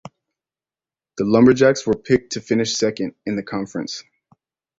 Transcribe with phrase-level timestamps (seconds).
[1.19, 4.03] The Lumberjacks were picked to finish second in the conference.